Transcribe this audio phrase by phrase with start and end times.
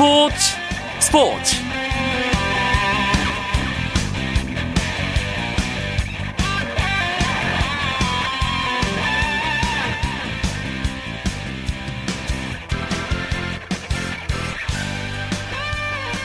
[0.00, 0.34] 스포츠
[0.98, 1.56] 스포츠.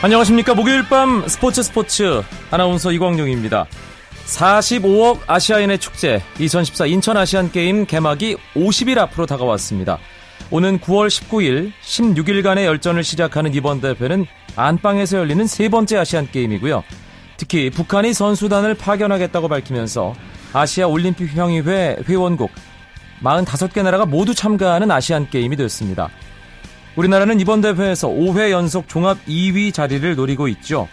[0.02, 0.54] 안녕하십니까.
[0.54, 3.68] 목요일 밤 스포츠 스포츠 아나운서 이광용입니다.
[4.26, 10.00] 45억 아시아인의 축제 2014 인천 아시안게임 개막이 50일 앞으로 다가왔습니다
[10.52, 16.84] 오는 9월 19일 16일간의 열전을 시작하는 이번 대회는 안방에서 열리는 세 번째 아시안 게임이고요.
[17.38, 20.13] 특히 북한이 선수단을 파견하겠다고 밝히면서
[20.53, 22.52] 아시아 올림픽 평의회 회원국
[23.22, 26.09] 45개 나라가 모두 참가하는 아시안 게임이 됐습니다.
[26.95, 30.88] 우리나라는 이번 대회에서 5회 연속 종합 2위 자리를 노리고 있죠.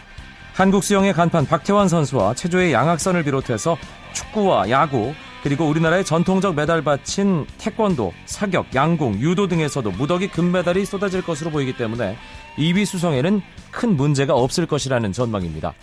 [0.53, 3.77] 한국 수영의 간판 박태환 선수와 체조의 양학선을 비롯해서
[4.13, 11.51] 축구와 야구, 그리고 우리나라의 전통적 메달받친 태권도, 사격, 양궁, 유도 등에서도 무더기 금메달이 쏟아질 것으로
[11.51, 12.15] 보이기 때문에
[12.55, 13.41] 2위 수성에는
[13.71, 15.73] 큰 문제가 없을 것이라는 전망입니다.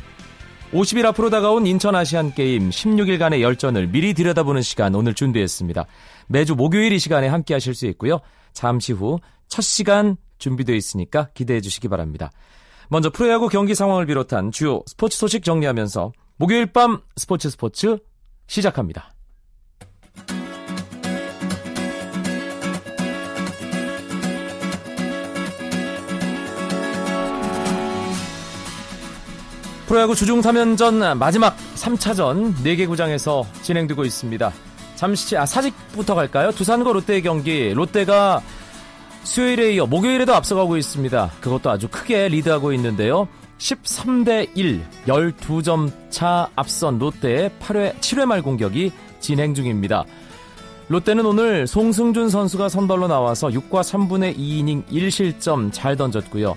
[0.72, 5.84] 50일 앞으로 다가온 인천 아시안 게임 16일간의 열전을 미리 들여다보는 시간 오늘 준비했습니다.
[6.28, 8.20] 매주 목요일 이 시간에 함께 하실 수 있고요.
[8.52, 9.18] 잠시 후
[9.50, 12.30] 첫 시간 준비되어 있으니까 기대해 주시기 바랍니다.
[12.88, 17.98] 먼저 프로야구 경기 상황을 비롯한 주요 스포츠 소식 정리하면서 목요일 밤 스포츠 스포츠
[18.46, 19.12] 시작합니다.
[29.90, 34.52] 프로야구 주중 3연전 마지막 3차전 4개 구장에서 진행되고 있습니다.
[34.94, 36.52] 잠시 아 사직부터 갈까요?
[36.52, 38.40] 두산과 롯데의 경기 롯데가
[39.24, 41.32] 수요일에 이어 목요일에도 앞서가고 있습니다.
[41.40, 43.26] 그것도 아주 크게 리드하고 있는데요.
[43.58, 50.04] 13대 1, 12점 차 앞선 롯데의 8회, 7회 말 공격이 진행 중입니다.
[50.86, 56.56] 롯데는 오늘 송승준 선수가 선발로 나와서 6과 3분의 2이닝 1실점 잘 던졌고요.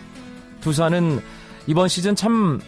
[0.61, 1.19] 두산은
[1.65, 2.59] 이번 시즌 참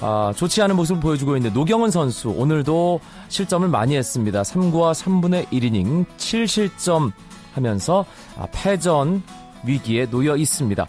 [0.00, 4.42] 아, 좋지 않은 모습을 보여주고 있는 노경은 선수 오늘도 실점을 많이 했습니다.
[4.42, 7.12] 3구와 3분의 1이닝 7실점
[7.52, 8.04] 하면서
[8.38, 9.22] 아, 패전
[9.64, 10.86] 위기에 놓여 있습니다.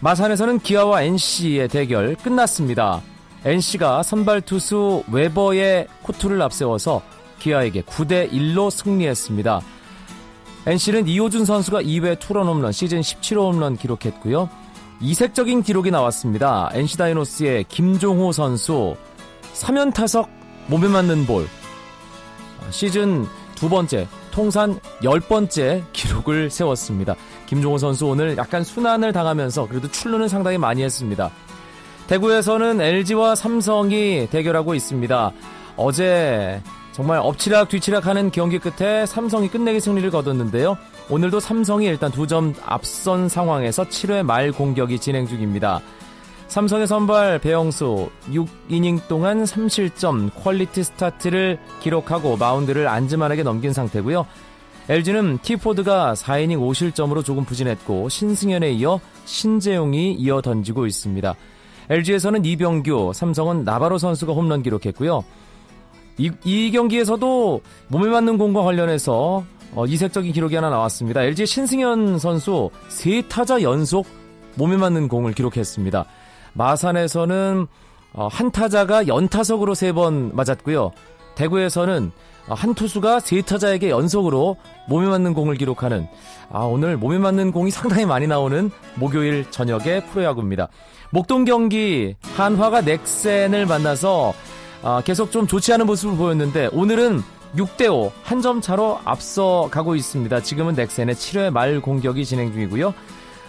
[0.00, 3.02] 마산에서는 기아와 NC의 대결 끝났습니다.
[3.44, 7.02] NC가 선발 투수 웨버의 코트를 앞세워서
[7.40, 9.60] 기아에게 9대 1로 승리했습니다.
[10.66, 14.48] NC는 이호준 선수가 2회 투런 홈런 시즌 17호 홈런 기록했고요.
[15.00, 16.70] 이색적인 기록이 나왔습니다.
[16.72, 18.96] NC 다이노스의 김종호 선수
[19.54, 20.28] 3연 타석
[20.68, 21.46] 몸에 맞는 볼
[22.70, 27.14] 시즌 두 번째 통산 10번째 기록을 세웠습니다.
[27.46, 31.30] 김종호 선수 오늘 약간 수난을 당하면서 그래도 출루는 상당히 많이 했습니다.
[32.06, 35.32] 대구에서는 LG와 삼성이 대결하고 있습니다.
[35.76, 36.62] 어제
[36.92, 40.78] 정말 엎치락 뒤치락 하는 경기 끝에 삼성이 끝내기 승리를 거뒀는데요.
[41.08, 45.80] 오늘도 삼성이 일단 두 점 앞선 상황에서 7회 말 공격이 진행 중입니다.
[46.48, 54.26] 삼성의 선발 배영수 6이닝 동안 3실점 quality start를 기록하고 마운드를 안지만에게 넘긴 상태고요.
[54.88, 61.34] LG는 티포드가 4이닝 5실점으로 조금 부진했고 신승현에 이어 신재용이 이어 던지고 있습니다.
[61.90, 65.24] LG에서는 이병규, 삼성은 나바로 선수가 홈런 기록했고요.
[66.18, 69.44] 이, 이 경기에서도 몸에 맞는 공과 관련해서
[69.76, 71.22] 어, 이색적인 기록이 하나 나왔습니다.
[71.22, 74.06] LG 신승현 선수 세 타자 연속
[74.56, 76.04] 몸에 맞는 공을 기록했습니다.
[76.54, 77.66] 마산에서는
[78.14, 80.90] 어, 한 타자가 연타석으로 세 번 맞았고요.
[81.34, 82.10] 대구에서는
[82.48, 84.56] 어, 한 투수가 세 타자에게 연속으로
[84.88, 86.08] 몸에 맞는 공을 기록하는
[86.50, 90.68] 아 오늘 몸에 맞는 공이 상당히 많이 나오는 목요일 저녁의 프로야구입니다.
[91.10, 94.32] 목동 경기 한화가 넥센을 만나서
[94.82, 97.22] 아, 계속 좀 좋지 않은 모습을 보였는데 오늘은
[97.56, 100.40] 6대5 한 점 차로 앞서 가고 있습니다.
[100.42, 102.92] 지금은 넥센의 7회 말 공격이 진행 중이고요.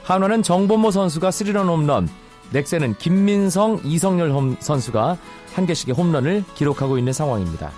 [0.03, 2.07] 한화는 정범모 선수가 3런 홈런,
[2.51, 5.17] 넥센은 김민성, 이성열 선수가
[5.53, 7.71] 한 개씩의 홈런을 기록하고 있는 상황입니다.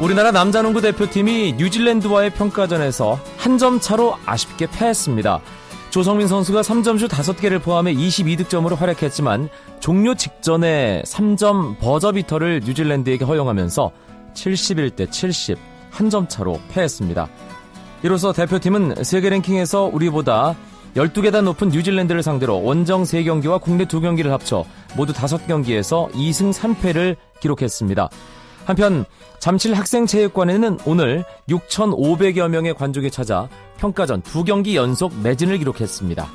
[0.00, 5.40] 우리나라 남자농구 대표팀이 뉴질랜드와의 평가전에서 한 점 차로 아쉽게 패했습니다.
[5.90, 9.48] 조성민 선수가 3점슛 5개를 포함해 22득점으로 활약했지만
[9.80, 13.90] 종료 직전에 3점 버저비터를 뉴질랜드에게 허용하면서
[14.34, 15.58] 71대 70
[15.90, 17.28] 한 점 차로 패했습니다.
[18.04, 20.54] 이로써 대표팀은 세계 랭킹에서 우리보다
[20.94, 24.64] 12계단 높은 뉴질랜드를 상대로 원정 3경기와 국내 2경기를 합쳐
[24.96, 28.08] 모두 5경기에서 2승 3패를 기록했습니다.
[28.64, 29.04] 한편
[29.38, 33.48] 잠실 학생체육관에는 오늘 6,500여 명의 관중이 찾아
[33.78, 36.28] 평가전 두 경기 연속 매진을 기록했습니다.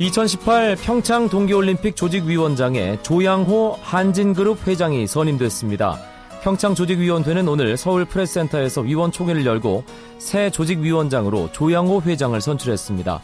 [0.00, 5.98] 2018 평창 동계올림픽 조직위원장에 조양호 한진그룹 회장이 선임됐습니다.
[6.40, 9.82] 평창 조직위원회는 오늘 서울 프레스센터에서 위원 총회를 열고
[10.18, 13.20] 새 조직위원장으로 조양호 회장을 선출했습니다.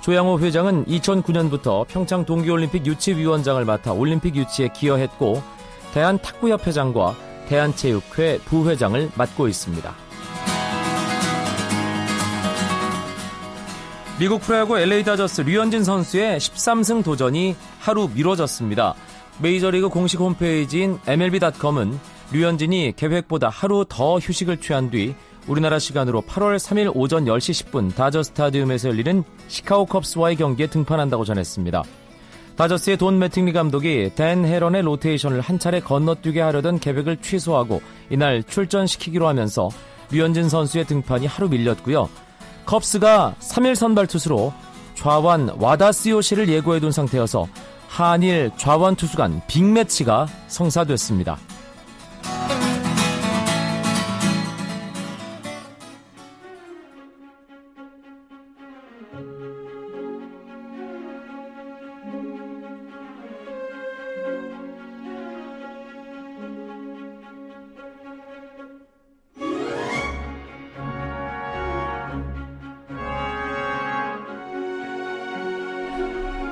[0.00, 5.42] 조양호 회장은 2009년부터 평창 동계올림픽 유치위원장을 맡아 올림픽 유치에 기여했고
[5.92, 9.94] 대한탁구협회장과 대한체육회 부회장을 맡고 있습니다.
[14.18, 18.94] 미국 프로야구 LA 다저스 류현진 선수의 13승 도전이 하루 미뤄졌습니다.
[19.42, 21.98] 메이저리그 공식 홈페이지인 MLB.com은
[22.32, 25.14] 류현진이 계획보다 하루 더 휴식을 취한 뒤
[25.46, 31.82] 우리나라 시간으로 8월 3일 오전 10시 10분 다저 스타디움에서 열리는 시카고 컵스와의 경기에 등판한다고 전했습니다.
[32.56, 39.28] 다저스의 돈 매팅리 감독이 댄 헤런의 로테이션을 한 차례 건너뛰게 하려던 계획을 취소하고 이날 출전시키기로
[39.28, 39.68] 하면서
[40.10, 42.08] 류현진 선수의 등판이 하루 밀렸고요.
[42.64, 44.54] 컵스가 3일 선발 투수로
[44.94, 47.46] 좌완 와다스요시를 예고해둔 상태여서
[47.88, 51.38] 한일 좌완 투수 간 빅매치가 성사됐습니다.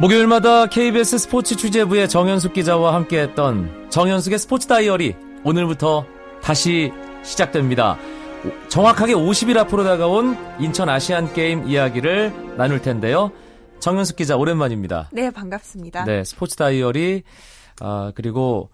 [0.00, 5.14] 목요일마다 KBS 스포츠 취재부의 정현숙 기자와 함께했던 정현숙의 스포츠 다이어리
[5.44, 6.05] 오늘부터
[6.43, 6.91] 다시
[7.23, 7.96] 시작됩니다.
[8.69, 13.31] 정확하게 50일 앞으로 다가온 인천 아시안 게임 이야기를 나눌 텐데요.
[13.79, 15.11] 정현숙 기자 오랜만입니다.
[15.12, 16.05] 네, 반갑습니다.
[16.05, 17.23] 네, 스포츠 다이어리
[17.81, 18.70] 아, 그리고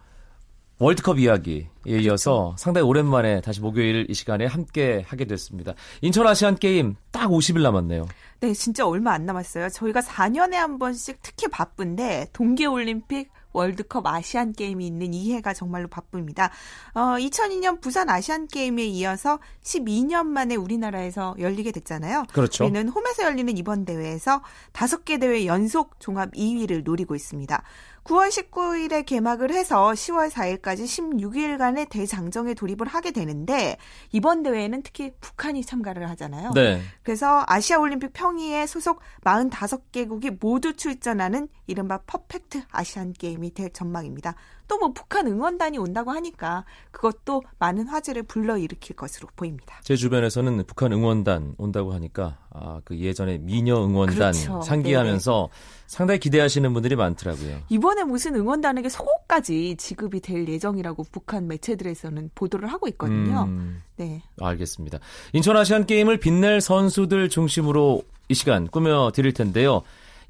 [0.79, 2.55] 월드컵 이야기에 이어서 그렇죠.
[2.57, 5.75] 상당히 오랜만에 다시 목요일 이 시간에 함께 하게 됐습니다.
[6.01, 8.07] 인천 아시안 게임 딱 50일 남았네요.
[8.41, 9.69] 네, 진짜 얼마 안 남았어요.
[9.69, 16.51] 저희가 4년에 한 번씩 특히 바쁜데 동계올림픽 월드컵 아시안 게임이 있는 이 해가 정말로 바쁩니다.
[16.95, 22.25] 어, 2002년 부산 아시안 게임에 이어서 12년 만에 우리나라에서 열리게 됐잖아요.
[22.33, 22.65] 그렇죠.
[22.65, 27.63] 우리는 홈에서 열리는 이번 대회에서 5개 대회 연속 종합 2위를 노리고 있습니다.
[28.05, 33.77] 9월 19일에 개막을 해서 10월 4일까지 16일간의 대장정에 돌입을 하게 되는데
[34.13, 36.53] 이번 대회에는 특히 북한이 참가를 하잖아요.
[36.55, 36.81] 네.
[37.03, 44.35] 그래서 아시아 올림픽 평의에 소속 45개국이 모두 출전하는 이른바 퍼펙트 아시안 게임이 될 전망입니다.
[44.71, 49.79] 또 뭐 북한 응원단이 온다고 하니까 그것도 많은 화제를 불러일으킬 것으로 보입니다.
[49.83, 54.63] 제 주변에서는 북한 응원단 온다고 하니까 아, 그 예전에 미녀 응원단 그렇죠.
[54.63, 55.85] 상기하면서 네네.
[55.87, 57.59] 상당히 기대하시는 분들이 많더라고요.
[57.69, 63.43] 이번에 무슨 응원단에게 속옷까지 지급이 될 예정이라고 북한 매체들에서는 보도를 하고 있거든요.
[63.43, 64.23] 음, 네.
[64.41, 64.99] 알겠습니다.
[65.35, 69.83] 인천 아시안 게임을 빛낼 선수들 중심으로 이 시간 꾸며 드릴 텐데요.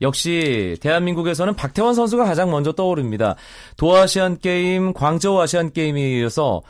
[0.03, 3.37] 역시 대한민국에서는 박태원 선수가 가장 먼저 떠오릅니다.
[3.77, 6.63] 도아시안 게임, 광저우 아시안 게임에 이어서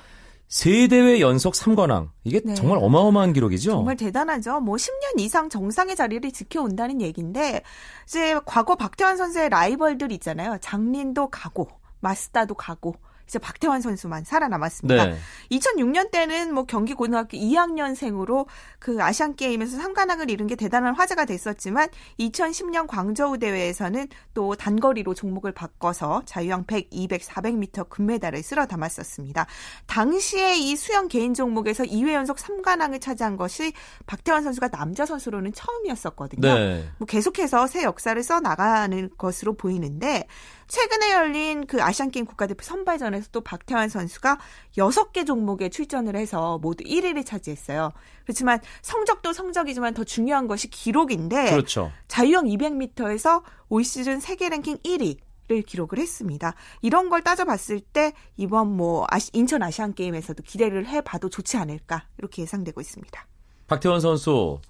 [0.49, 2.09] 세 대회 연속 3관왕.
[2.25, 2.55] 이게 네.
[2.55, 3.71] 정말 어마어마한 기록이죠?
[3.71, 4.59] 정말 대단하죠.
[4.59, 7.62] 뭐 10년 이상 정상의 자리를 지켜온다는 얘기인데
[8.05, 10.59] 이제 과거 박태환 선수의 라이벌들 있잖아요.
[10.61, 11.69] 장린도 가고
[12.00, 12.97] 마스다도 가고
[13.31, 15.06] 이제 박태환 선수만 살아남았습니다.
[15.06, 15.17] 네.
[15.53, 18.47] 2006년 때는 뭐 경기 고등학교 2학년생으로
[18.81, 21.88] 그 아시안 게임에서 3관왕을 이룬 게 대단한 화제가 됐었지만
[22.19, 29.46] 2010년 광저우 대회에서는 또 단거리로 종목을 바꿔서 자유형 100, 200, 400m 금메달을 쓸어 담았었습니다.
[29.87, 33.72] 당시에 이 수영 개인 종목에서 2회 연속 3관왕을 차지한 것이
[34.06, 36.53] 박태환 선수가 남자 선수로는 처음이었었거든요.
[36.53, 36.89] 네.
[36.99, 40.27] 뭐 계속해서 새 역사를 써 나가는 것으로 보이는데
[40.70, 44.39] 최근에 열린 그 아시안게임 국가대표 선발전에서 또 박태환 선수가
[44.77, 47.91] 6개 종목에 출전을 해서 모두 1위를 차지했어요.
[48.22, 51.91] 그렇지만 성적도 성적이지만 더 중요한 것이 기록인데 그렇죠.
[52.06, 56.55] 자유형 200m에서 올 시즌 세계 랭킹 1위 를 기록을 했습니다.
[56.81, 62.43] 이런 걸 따져봤을 때 이번 뭐 아시, 인천 아시안 게임에서도 기대를 해봐도 좋지 않을까 이렇게
[62.43, 63.27] 예상되고 있습니다.
[63.67, 64.60] 박태원 선수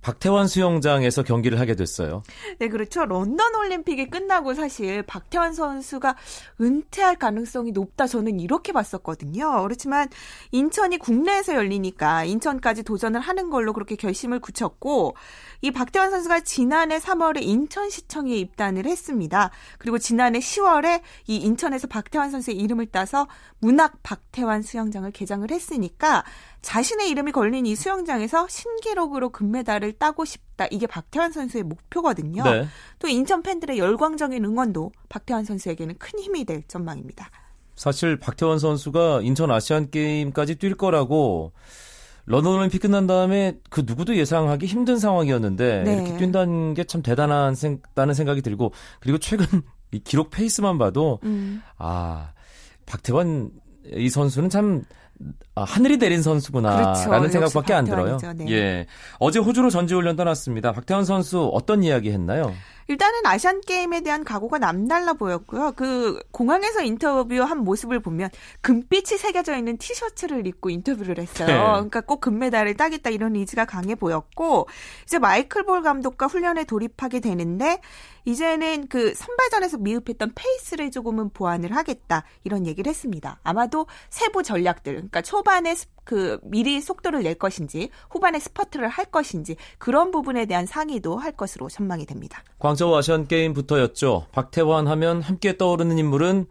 [0.00, 2.22] 박태환 수영장에서 경기를 하게 됐어요.
[2.58, 3.04] 네, 그렇죠.
[3.04, 6.16] 런던 올림픽이 끝나고 사실 박태환 선수가
[6.60, 9.62] 은퇴할 가능성이 높다 저는 이렇게 봤었거든요.
[9.62, 10.08] 그렇지만
[10.52, 15.16] 인천이 국내에서 열리니까 인천까지 도전을 하는 걸로 그렇게 결심을 굳혔고
[15.62, 19.50] 이 박태환 선수가 지난해 3월에 인천시청에 입단을 했습니다.
[19.78, 23.26] 그리고 지난해 10월에 이 인천에서 박태환 선수의 이름을 따서
[23.58, 26.24] 문학 박태환 수영장을 개장을 했으니까
[26.62, 30.66] 자신의 이름이 걸린 이 수영장에서 신기록으로 금메달을 따고 싶다.
[30.70, 32.42] 이게 박태환 선수의 목표거든요.
[32.42, 32.66] 네.
[32.98, 37.30] 또 인천 팬들의 열광적인 응원도 박태환 선수에게는 큰 힘이 될 전망입니다.
[37.76, 41.52] 사실 박태환 선수가 인천 아시안 게임까지 뛸 거라고
[42.26, 45.94] 런던 올림픽 끝난 다음에 그 누구도 예상하기 힘든 상황이었는데 네.
[45.94, 49.46] 이렇게 뛴다는 게 참 대단한 생, 다는 생각이 들고 그리고 최근
[49.92, 51.62] 이 기록 페이스만 봐도 음.
[51.78, 52.32] 아
[52.84, 53.50] 박태환
[53.94, 54.82] 이 선수는 참
[55.54, 57.28] 아, 하늘이 내린 선수구나라는 그렇죠.
[57.28, 58.18] 생각밖에 안 들어요.
[58.36, 58.50] 네.
[58.50, 58.86] 예.
[59.18, 60.72] 어제 호주로 전지훈련 떠났습니다.
[60.72, 62.52] 박태환 선수 어떤 이야기 했나요?
[62.88, 65.72] 일단은 아시안 게임에 대한 각오가 남달라 보였고요.
[65.76, 68.30] 그 공항에서 인터뷰한 모습을 보면
[68.62, 71.46] 금빛이 새겨져 있는 티셔츠를 입고 인터뷰를 했어요.
[71.46, 71.54] 네.
[71.54, 74.68] 그러니까 꼭 금메달을 따겠다 이런 의지가 강해 보였고
[75.04, 77.80] 이제 마이클 볼 감독과 훈련에 돌입하게 되는데
[78.24, 83.38] 이제는 그 선발전에서 미흡했던 페이스를 조금은 보완을 하겠다 이런 얘기를 했습니다.
[83.42, 85.74] 아마도 세부 전략들, 그러니까 초반에
[86.08, 91.68] 그 미리 속도를 낼 것인지 후반에 스퍼트를 할 것인지 그런 부분에 대한 상의도 할 것으로
[91.68, 92.42] 전망이 됩니다.
[92.60, 94.28] 광저우 아시안 게임부터였죠.
[94.32, 96.46] 박태환 하면 함께 떠오르는 인물은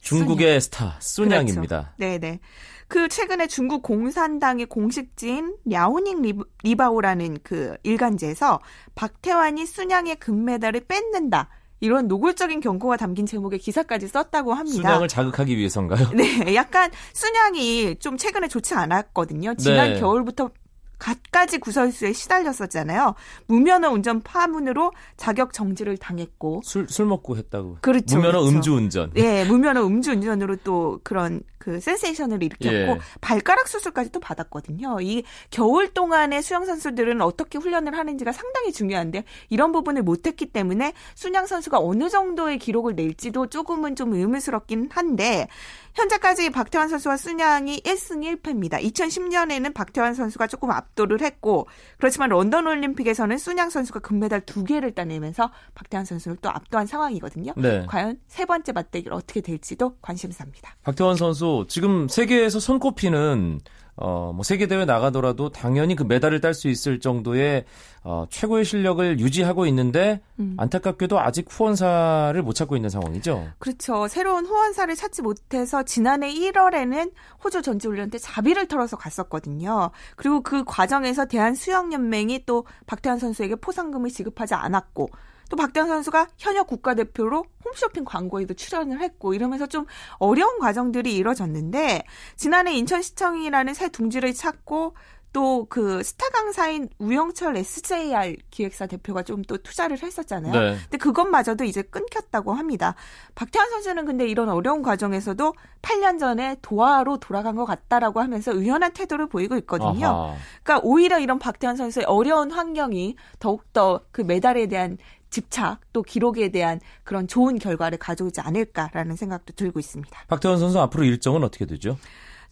[0.00, 0.60] 중국의 쑨양.
[0.60, 1.92] 스타 쑨양입니다.
[1.98, 2.18] 그렇죠.
[2.18, 2.40] 네네.
[2.88, 6.22] 그 최근에 중국 공산당의 공식지인 랴오닝
[6.62, 8.60] 리바오라는 그 일간지에서
[8.94, 11.50] 박태환이 쑨양의 금메달을 뺏는다.
[11.80, 14.76] 이런 노골적인 경고가 담긴 제목의 기사까지 썼다고 합니다.
[14.76, 16.10] 쑨양을 자극하기 위해서인가요?
[16.14, 19.54] 네, 약간 순양이 좀 최근에 좋지 않았거든요.
[19.56, 20.00] 지난 네.
[20.00, 20.50] 겨울부터
[20.98, 23.14] 갖가지 구설수에 시달렸었잖아요.
[23.48, 27.78] 무면허 운전 파문으로 자격 정지를 당했고 술 술 먹고 했다고.
[27.82, 28.16] 그렇죠.
[28.16, 28.56] 무면허 그렇죠.
[28.56, 29.10] 음주 운전.
[29.12, 32.98] 네, 무면허 음주 운전으로 또 그런 그 센세이션을 일으켰고 예.
[33.20, 34.98] 발가락 수술까지 또 받았거든요.
[35.00, 41.46] 이 겨울 동안에 수영 선수들은 어떻게 훈련을 하는지가 상당히 중요한데 이런 부분을 못했기 때문에 순양
[41.46, 45.48] 선수가 어느 정도의 기록을 낼지도 조금은 좀 의문스럽긴 한데
[45.94, 48.80] 현재까지 박태환 선수와 순양이 1승 1패입니다.
[48.82, 55.50] 2010년에는 박태환 선수가 조금 압도를 했고 그렇지만 런던 올림픽에서는 순양 선수가 금메달 두 개를 따내면서
[55.74, 57.54] 박태환 선수를 또 압도한 상황이거든요.
[57.56, 57.86] 네.
[57.88, 60.76] 과연 세 번째 맞대결 어떻게 될지도 관심사입니다.
[60.84, 63.60] 박태환 선수 지금 세계에서 손꼽히는
[63.98, 67.64] 어, 뭐 세계 대회 나가더라도 당연히 그 메달을 딸 수 있을 정도의
[68.02, 70.54] 어, 최고의 실력을 유지하고 있는데 음.
[70.58, 73.48] 안타깝게도 아직 후원사를 못 찾고 있는 상황이죠.
[73.58, 74.06] 그렇죠.
[74.08, 79.90] 새로운 후원사를 찾지 못해서 지난해 1월에는 호주 전지훈련 때 자비를 털어서 갔었거든요.
[80.14, 85.08] 그리고 그 과정에서 대한수영연맹이 또 박태환 선수에게 포상금을 지급하지 않았고
[85.48, 89.86] 또 박대환 선수가 현역 국가대표로 홈쇼핑 광고에도 출연을 했고 이러면서 좀
[90.18, 92.04] 어려운 과정들이 이뤄졌는데
[92.36, 94.94] 지난해 인천시청이라는 새 둥지를 찾고
[95.32, 100.52] 또 그 스타 강사인 우영철 SJR 기획사 대표가 좀 또 투자를 했었잖아요.
[100.52, 100.76] 네.
[100.82, 102.94] 근데 그것마저도 이제 끊겼다고 합니다.
[103.34, 109.28] 박태환 선수는 근데 이런 어려운 과정에서도 8년 전에 도하로 돌아간 것 같다라고 하면서 의연한 태도를
[109.28, 110.06] 보이고 있거든요.
[110.06, 110.34] 아하.
[110.62, 114.96] 그러니까 오히려 이런 박태환 선수의 어려운 환경이 더욱더 그 메달에 대한
[115.30, 120.24] 집착 또 기록에 대한 그런 좋은 결과를 가져오지 않을까라는 생각도 들고 있습니다.
[120.28, 121.98] 박태원 선수 앞으로 일정은 어떻게 되죠?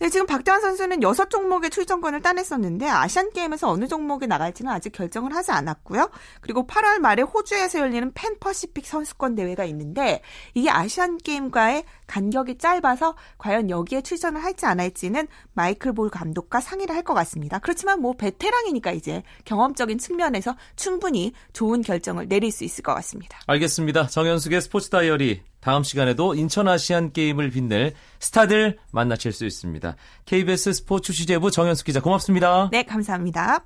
[0.01, 5.35] 네, 지금 박대환 선수는 여섯 종목의 출전권을 따냈었는데 아시안 게임에서 어느 종목에 나갈지는 아직 결정을
[5.35, 6.11] 하지 않았고요.
[6.41, 10.21] 그리고 8월 말에 호주에서 열리는 팬 퍼시픽 선수권 대회가 있는데
[10.55, 16.95] 이게 아시안 게임과의 간격이 짧아서 과연 여기에 출전을 할지 안 할지는 마이클 볼 감독과 상의를
[16.95, 17.59] 할 것 같습니다.
[17.59, 23.39] 그렇지만 뭐 베테랑이니까 이제 경험적인 측면에서 충분히 좋은 결정을 내릴 수 있을 것 같습니다.
[23.47, 24.07] 알겠습니다.
[24.07, 29.97] 정현숙의 스포츠 다이어리 다음 시간에도 인천 아시안 게임을 빛낼 스타들 만나실 수 있습니다.
[30.26, 32.68] KBS 스포츠 취재부 정현숙 기자 고맙습니다.
[32.71, 33.64] 네, 감사합니다.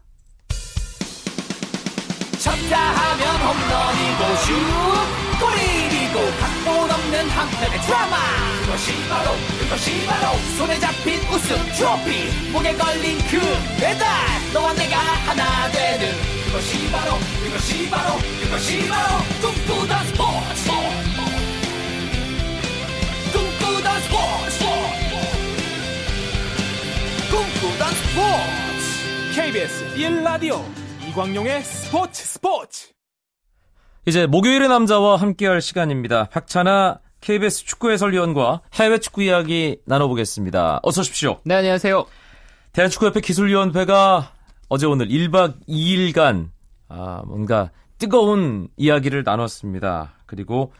[2.38, 4.54] 쳤다 하면 홈런이고 슛
[5.40, 8.16] 골이고 각본 없는 한편의 드라마
[8.62, 13.40] 그것이 바로 그것이 바로 손에 잡힌 우승 트로피 목에 걸린 그
[13.80, 14.06] 배달
[14.52, 16.12] 너와 내가 하나 되는
[16.46, 20.27] 그것이 바로 그것이 바로 그것이 바로 꿈꾸던 스포
[29.48, 30.60] KBS 1라디오
[31.08, 32.92] 이광용의 스포츠 스포츠
[34.04, 36.24] 이제 목요일의 남자와 함께할 시간입니다.
[36.24, 40.80] 박찬아 KBS 축구 해설위원과 해외 축구 이야기 나눠보겠습니다.
[40.82, 41.38] 어서 오십시오.
[41.44, 42.04] 네, 안녕하세요.
[42.74, 44.34] 대한축구협회 기술위원회가
[44.68, 46.50] 어제 오늘 1박 2일간
[46.90, 50.12] 아, 뭔가 뜨거운 이야기를 나눴습니다.
[50.26, 50.74] 그리고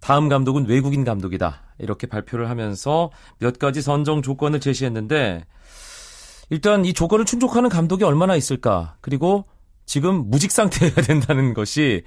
[0.00, 1.62] 다음 감독은 외국인 감독이다.
[1.78, 5.46] 이렇게 발표를 하면서 몇 가지 선정 조건을 제시했는데
[6.50, 8.96] 일단 이 조건을 충족하는 감독이 얼마나 있을까?
[9.00, 9.44] 그리고
[9.84, 12.02] 지금 무직 상태여야 된다는 것이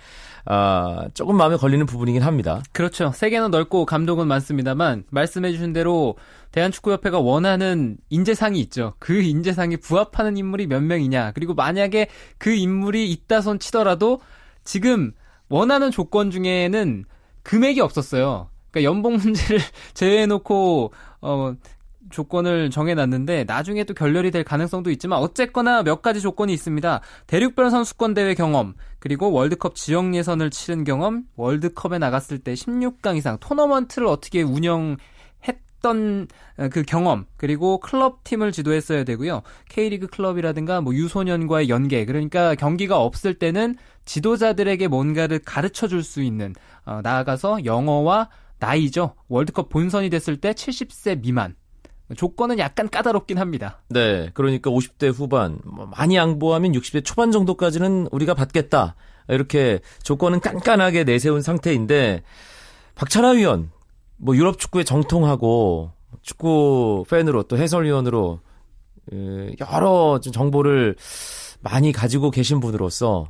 [0.46, 2.62] 아, 조금 마음에 걸리는 부분이긴 합니다.
[2.72, 3.12] 그렇죠.
[3.13, 6.15] 세계는 넓고 감독은 많습니다만 말씀해 주신 대로
[6.51, 8.93] 대한축구협회가 원하는 인재상이 있죠.
[9.00, 11.31] 그 인재상이 부합하는 인물이 몇 명이냐.
[11.34, 14.22] 그리고 만약에 그 인물이 있다 손 치더라도
[14.63, 15.12] 지금
[15.50, 17.05] 원하는 조건 중에는
[17.43, 18.50] 금액이 없었어요.
[18.72, 19.60] 그러니까 연봉 문제를
[19.93, 21.53] 제외해놓고 어
[22.10, 27.01] 조건을 정해놨는데 나중에 또 결렬이 될 가능성도 있지만 어쨌거나 몇 가지 조건이 있습니다.
[27.28, 33.38] 대륙별 선수권 대회 경험, 그리고 월드컵 지역 예선을 치른 경험, 월드컵에 나갔을 때 16강 이상
[33.39, 34.98] 토너먼트를 어떻게 운영
[35.48, 36.28] 했던
[36.72, 39.42] 그 경험 그리고 클럽 팀을 지도했어야 되고요.
[39.70, 43.75] K리그 클럽이라든가 뭐 유소년과의 연계 그러니까 경기가 없을 때는
[44.06, 46.54] 지도자들에게 뭔가를 가르쳐 줄 수 있는
[46.86, 49.16] 어, 나아가서 영어와 나이죠.
[49.28, 51.56] 월드컵 본선이 됐을 때 70세 미만
[52.16, 53.82] 조건은 약간 까다롭긴 합니다.
[53.89, 58.96] 네, 그러니까 50대 후반 뭐 많이 양보하면 60대 초반 정도까지는 우리가 받겠다.
[59.28, 62.24] 이렇게 조건은 깐깐하게 내세운 상태인데
[62.96, 63.72] 박찬하 위원
[64.18, 68.39] 뭐 유럽 축구에 정통하고 축구 팬으로 또 해설위원으로
[69.60, 70.96] 여러 정보를
[71.62, 73.30] 많이 가지고 계신 분으로서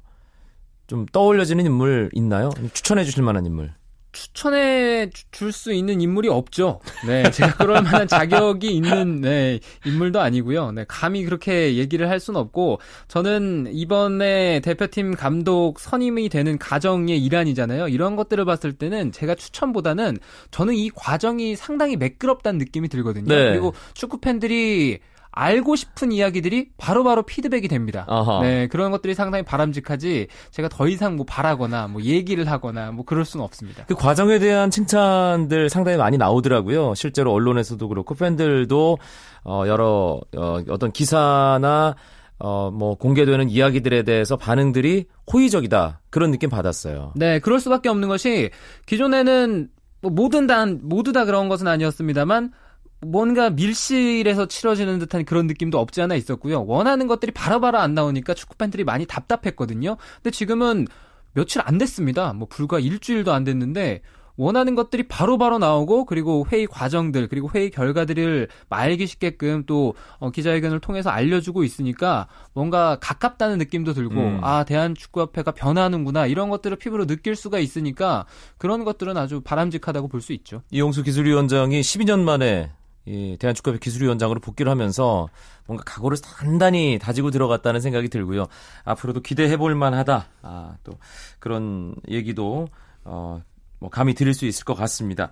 [0.88, 2.50] 좀 떠올려지는 인물 있나요?
[2.74, 3.74] 추천해 주실 만한 인물.
[4.12, 6.80] 추천해 줄 수 있는 인물이 없죠.
[7.06, 10.72] 네, 제가 그럴 만한 자격이 있는 네, 인물도 아니고요.
[10.72, 17.88] 네, 감히 그렇게 얘기를 할 수는 없고 저는 이번에 대표팀 감독 선임이 되는 과정의 일환이잖아요.
[17.88, 20.18] 이런 것들을 봤을 때는 제가 추천보다는
[20.52, 23.28] 저는 이 과정이 상당히 매끄럽다는 느낌이 들거든요.
[23.34, 23.50] 네.
[23.50, 25.00] 그리고 축구 팬들이
[25.32, 28.06] 알고 싶은 이야기들이 바로바로 바로 피드백이 됩니다.
[28.08, 28.42] 아하.
[28.42, 33.26] 네, 그런 것들이 상당히 바람직하지 제가 더 이상 뭐 바라거나 뭐 얘기를 하거나 뭐 그럴
[33.26, 33.86] 수는 없습니다.
[33.86, 36.96] 그 과정에 대한 칭찬들 상당히 많이 나오더라고요.
[36.96, 38.98] 실제로 언론에서도 그렇고 팬들도
[39.46, 41.96] 어 여러 어 어떤 기사나
[42.42, 46.00] 어, 뭐, 공개되는 이야기들에 대해서 반응들이 호의적이다.
[46.10, 47.12] 그런 느낌 받았어요.
[47.18, 48.50] 네, 그럴 수밖에 없는 것이,
[48.86, 49.68] 기존에는,
[50.02, 52.54] 뭐, 모든 다, 모두 다 그런 것은 아니었습니다만,
[53.02, 56.66] 뭔가 밀실에서 치러지는 듯한 그런 느낌도 없지 않아 있었고요.
[56.66, 59.98] 원하는 것들이 바로바로 안 나오니까 축구 팬들이 많이 답답했거든요.
[60.16, 60.88] 근데 지금은
[61.34, 62.34] 며칠 안 됐습니다.
[62.34, 64.02] 뭐 불과 일주일도 안 됐는데
[64.36, 70.32] 원하는 것들이 바로바로 바로 나오고 그리고 회의 과정들 그리고 회의 결과들을 말기 쉽게끔 또 어,
[70.32, 74.40] 기자회견을 통해서 알려주고 있으니까 뭔가 가깝다는 느낌도 들고 음.
[74.42, 78.26] 아 대한축구협회가 변하는구나 이런 것들을 피부로 느낄 수가 있으니까
[78.58, 80.62] 그런 것들은 아주 바람직하다고 볼 수 있죠.
[80.72, 82.72] 이용수 기술위원장이 12년 만에
[83.10, 85.30] 이 대한축구협회 기술위원장으로 복귀를 하면서
[85.66, 88.46] 뭔가 각오를 단단히 다지고 들어갔다는 생각이 들고요.
[88.86, 90.28] 앞으로도 기대해 볼 만하다.
[90.44, 90.94] 아, 또
[91.40, 92.68] 그런 얘기도
[93.04, 93.42] 어,
[93.80, 95.32] 뭐 감히 드릴 수 있을 것 같습니다.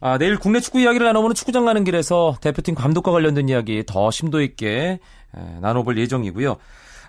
[0.00, 4.42] 아, 내일 국내 축구 이야기를 나눠보는 축구장 가는 길에서 대표팀 감독과 관련된 이야기 더 심도
[4.42, 5.00] 있게
[5.34, 6.56] 에, 나눠볼 예정이고요.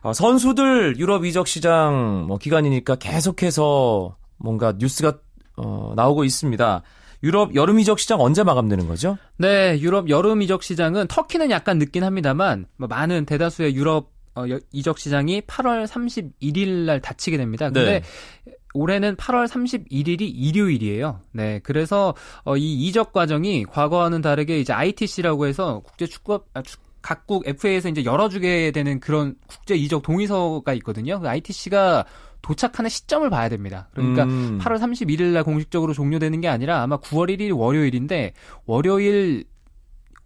[0.03, 5.17] 어, 선수들 유럽 이적 시장 뭐 기간이니까 계속해서 뭔가 뉴스가
[5.57, 6.83] 어, 나오고 있습니다.
[7.23, 9.17] 유럽 여름 이적 시장 언제 마감되는 거죠?
[9.37, 14.99] 네, 유럽 여름 이적 시장은 터키는 약간 늦긴 합니다만 뭐 많은 대다수의 유럽 어, 이적
[14.99, 17.69] 시장이 8월 31일 날 닫히게 됩니다.
[17.69, 18.01] 근데
[18.45, 18.53] 네.
[18.73, 21.21] 올해는 8월 31일이 일요일이에요.
[21.31, 26.79] 네, 그래서 어, 이 이적 과정이 과거와는 다르게 이제 ITC라고 해서 국제 축구 아, 축,
[27.01, 31.19] 각국 FA에서 이제 열어주게 되는 그런 국제 이적 동의서가 있거든요.
[31.19, 32.05] 그 ITC가
[32.41, 33.89] 도착하는 시점을 봐야 됩니다.
[33.93, 34.59] 그러니까 음.
[34.61, 38.33] 8월 31일 날 공식적으로 종료되는 게 아니라 아마 9월 1일 월요일인데
[38.65, 39.45] 월요일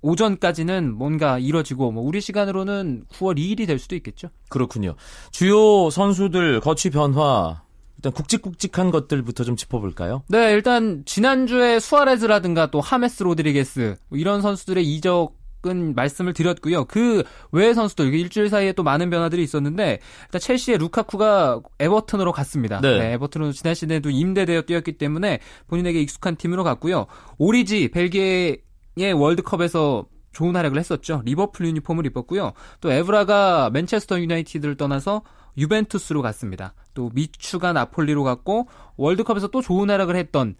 [0.01, 4.29] 오전까지는 뭔가 이뤄지고 뭐 우리 시간으로는 9월 2일이 될 수도 있겠죠.
[4.49, 4.95] 그렇군요.
[5.31, 7.63] 주요 선수들 거취 변화
[7.97, 10.23] 일단 굵직굵직한 것들부터 좀 짚어볼까요?
[10.27, 16.85] 네, 일단 지난주에 수아레즈라든가 또 하메스 로드리게스 뭐 이런 선수들의 이적 은 말씀을 드렸고요.
[16.85, 17.23] 그
[17.53, 22.81] 외의 선수들 일주일 사이에 또 많은 변화들이 있었는데 일단 첼시의 루카쿠가 에버튼으로 갔습니다.
[22.81, 22.99] 네.
[22.99, 27.05] 네 에버튼으로 지난 시즌에도 임대되어 뛰었기 때문에 본인에게 익숙한 팀으로 갔고요.
[27.37, 31.21] 오리지 벨기에의 월드컵에서 좋은 활약을 했었죠.
[31.23, 32.51] 리버풀 유니폼을 입었고요.
[32.81, 35.21] 또 에브라가 맨체스터 유나이티드를 떠나서
[35.57, 36.73] 유벤투스로 갔습니다.
[36.93, 40.55] 또 미추가 나폴리로 갔고 월드컵에서 또 좋은 활약을 했던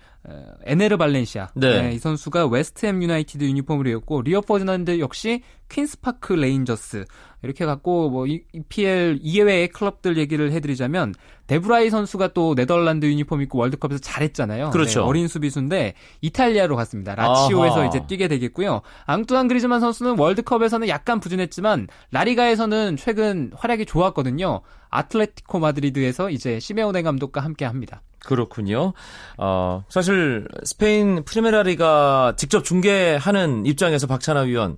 [0.65, 1.81] 에네르 발렌시아 네.
[1.81, 7.05] 네, 이 선수가 웨스트햄 유나이티드 유니폼을 입었고 리오 퍼디난드 역시 퀸스파크 레인저스
[7.43, 11.13] 이렇게 갔고 뭐 EPL 이외의 클럽들 얘기를 해드리자면
[11.47, 14.69] 데 브라이 선수가 또 네덜란드 유니폼 입고 월드컵에서 잘했잖아요.
[14.69, 15.01] 그렇죠.
[15.01, 17.15] 네, 어린 수비수인데 이탈리아로 갔습니다.
[17.15, 17.87] 라치오에서 아하.
[17.87, 18.81] 이제 뛰게 되겠고요.
[19.05, 24.61] 앙뚜안 그리즈만 선수는 월드컵에서는 약간 부진했지만 라리가에서는 최근 활약이 좋았거든요.
[24.93, 28.01] 아틀레티코 마드리드에서 이제 시메오네 감독과 함께 합니다.
[28.19, 28.93] 그렇군요.
[29.37, 34.77] 어, 사실 스페인 프리메라리가 직접 중계하는 입장에서 박찬하 위원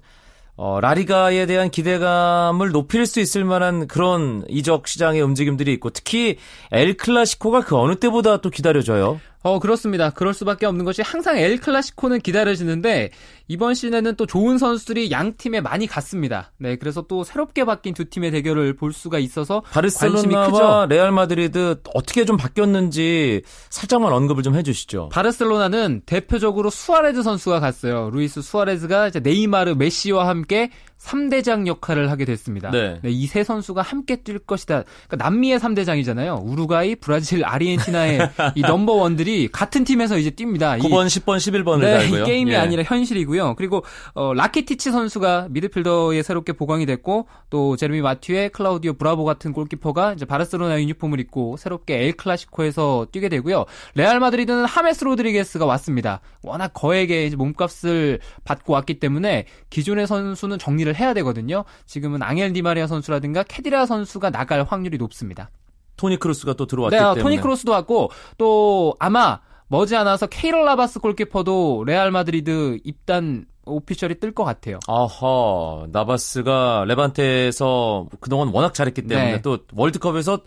[0.58, 6.38] 어, 라리가에 대한 기대감을 높일 수 있을 만한 그런 이적 시장의 움직임들이 있고 특히
[6.71, 9.19] 엘 클라시코가 그 어느 때보다 또 기다려져요.
[9.46, 10.10] 어, 그렇습니다.
[10.10, 13.12] 그럴 수밖에 없는 것이 항상 엘 클라시코는 기다려지는데
[13.48, 16.52] 이번 시즌에는 또 좋은 선수들이 양 팀에 많이 갔습니다.
[16.58, 22.26] 네, 그래서 또 새롭게 바뀐 두 팀의 대결을 볼 수가 있어서 바르셀로나와 레알 마드리드 어떻게
[22.26, 25.10] 좀 바뀌었는지 살짝만 언급을 좀 해주시죠.
[25.10, 28.10] 바르셀로나는 대표적으로 수아레즈 선수가 갔어요.
[28.12, 30.72] 루이스 수아레즈가 이제 네이마르, 메시와 함께
[31.06, 32.72] 3대장 역할을 하게 됐습니다.
[32.72, 33.00] 네.
[33.04, 34.84] 이 세 선수가 함께 뛸 것이다.
[35.08, 36.44] 그러니까 남미의 3대장이잖아요.
[36.44, 38.20] 우루과이, 브라질, 아르헨티나의
[38.56, 40.80] 이 넘버원들이 같은 팀에서 이제 뜁니다.
[40.80, 42.24] 9번, 10번, 11번을 네, 달고요.
[42.24, 42.56] 이 게임이 예.
[42.56, 43.56] 아니라 현실이고요.
[43.56, 50.13] 그리고 어, 라키티치 선수가 미드필더에 새롭게 보강이 됐고 또 제레미 마티유에 클라우디오 브라보 같은 골키퍼가
[50.13, 53.65] 이제 바르셀로나 유니폼을 입고 새롭게 엘 클라시코에서 뛰게 되고요.
[53.94, 56.22] 레알 마드리드는 하메스 로드리게스가 왔습니다.
[56.41, 61.66] 워낙 거액의 몸값을 받고 왔기 때문에 기존의 선수는 정리를 해야 되거든요.
[61.86, 65.50] 지금은 앙헬 디마리아 선수라든가 케디라 선수가 나갈 확률이 높습니다.
[65.98, 67.24] 토니 크로스가 또 들어왔기 네, 아, 때문에.
[67.24, 74.44] 토니 크로스도 왔고 또 아마 머지않아서 케일러 나바스 골키퍼도 레알 마드리드 입단 official이 뜰 것
[74.44, 74.80] 같아요.
[74.88, 79.42] 아하, 나바스가 레반테에서 그동안 워낙 잘했기 때문에 네.
[79.42, 80.40] 또 월드컵에서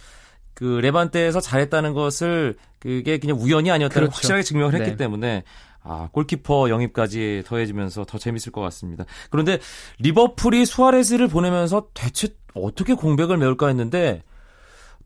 [0.55, 4.17] 그 레반테에서 잘했다는 것을 그게 그냥 우연이 아니었다는 그렇죠.
[4.17, 4.97] 확실하게 증명을 했기 네.
[4.97, 5.43] 때문에
[5.83, 9.05] 아, 골키퍼 영입까지 더해지면서 더 재밌을 것 같습니다.
[9.31, 9.59] 그런데
[10.01, 14.23] 리버풀이 수아레스를 보내면서 대체 어떻게 공백을 메울까 했는데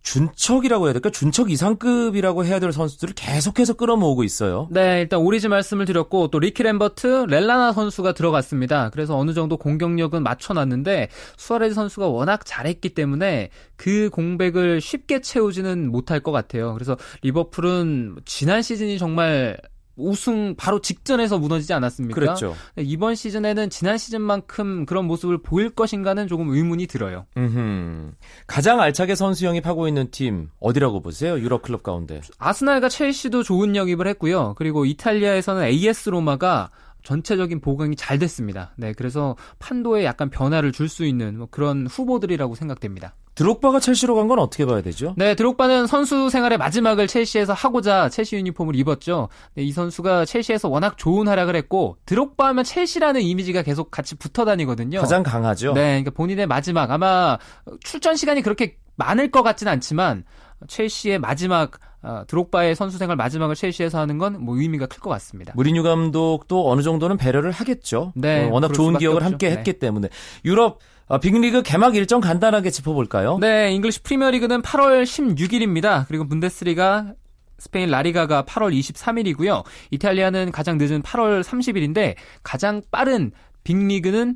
[0.02, 1.10] 준척이라고 해야 될까?
[1.10, 4.68] 준척 이상급이라고 해야 될 선수들을 계속해서 끌어모으고 있어요.
[4.70, 8.90] 네, 일단 오리지 말씀을 드렸고 또 리키 램버트, 렐라나 선수가 들어갔습니다.
[8.90, 16.20] 그래서 어느 정도 공격력은 맞춰놨는데 수아레즈 선수가 워낙 잘했기 때문에 그 공백을 쉽게 채우지는 못할
[16.20, 16.74] 것 같아요.
[16.74, 19.56] 그래서 리버풀은 지난 시즌이 정말
[19.96, 22.14] 우승 바로 직전에서 무너지지 않았습니까?
[22.14, 22.54] 그랬죠.
[22.74, 27.26] 네, 이번 시즌에는 지난 시즌만큼 그런 모습을 보일 것인가는 조금 의문이 들어요.
[27.36, 28.12] 음흠.
[28.46, 31.38] 가장 알차게 선수 영입하고 있는 팀 어디라고 보세요?
[31.38, 32.20] 유럽 클럽 가운데.
[32.38, 34.54] 아스날과 첼시도 좋은 영입을 했고요.
[34.56, 36.70] 그리고 이탈리아에서는 AS 로마가
[37.02, 38.72] 전체적인 보강이 잘 됐습니다.
[38.76, 43.14] 네, 그래서 판도에 약간 변화를 줄 수 있는 뭐 그런 후보들이라고 생각됩니다.
[43.34, 45.14] 드록바가 첼시로 간 건 어떻게 봐야 되죠?
[45.16, 49.30] 네, 드록바는 선수 생활의 마지막을 첼시에서 하고자 첼시 유니폼을 입었죠.
[49.54, 54.44] 네, 이 선수가 첼시에서 워낙 좋은 활약을 했고 드록바 하면 첼시라는 이미지가 계속 같이 붙어
[54.44, 55.00] 다니거든요.
[55.00, 55.72] 가장 강하죠.
[55.72, 57.38] 네, 그러니까 본인의 마지막 아마
[57.82, 60.24] 출전 시간이 그렇게 많을 것 같지는 않지만
[60.68, 61.72] 첼시의 마지막
[62.02, 65.52] 어, 드록바의 선수 생활 마지막을 첼시에서 하는 건 뭐 의미가 클 것 같습니다.
[65.56, 68.12] 무리뉴 감독도 어느 정도는 배려를 하겠죠.
[68.16, 69.26] 네, 어, 워낙 좋은 기억을 그렇죠.
[69.32, 69.56] 함께 네.
[69.56, 70.08] 했기 때문에
[70.44, 73.38] 유럽 아, 빅리그 개막 일정 간단하게 짚어볼까요?
[73.38, 76.06] 네, 잉글리시 프리미어리그는 8월 16일입니다.
[76.08, 77.12] 그리고 분데스리가
[77.58, 79.62] 스페인 라리가가 8월 23일이고요.
[79.92, 83.30] 이탈리아는 가장 늦은 8월 30일인데 가장 빠른
[83.62, 84.34] 빅리그는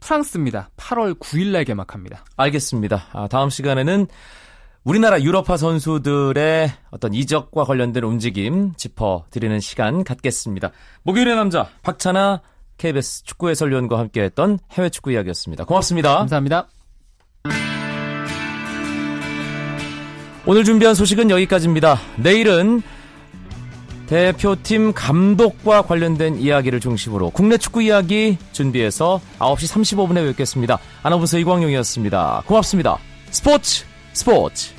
[0.00, 0.70] 프랑스입니다.
[0.76, 2.24] 8월 9일 날 개막합니다.
[2.36, 3.06] 알겠습니다.
[3.12, 4.06] 아, 다음 시간에는
[4.88, 10.70] 우리나라 유럽파 선수들의 어떤 이적과 관련된 움직임 짚어드리는 시간 갖겠습니다.
[11.02, 12.40] 목요일의 남자 박찬아
[12.78, 15.66] KBS 축구 해설위원과 함께했던 해외 축구 이야기였습니다.
[15.66, 16.16] 고맙습니다.
[16.16, 16.68] 감사합니다.
[20.46, 21.98] 오늘 준비한 소식은 여기까지입니다.
[22.16, 22.80] 내일은
[24.06, 30.78] 대표팀 감독과 관련된 이야기를 중심으로 국내 축구 이야기 준비해서 9시 35분에 뵙겠습니다.
[31.02, 32.44] 아나운서 이광용이었습니다.
[32.46, 32.96] 고맙습니다.
[33.30, 34.77] 스포츠 스포츠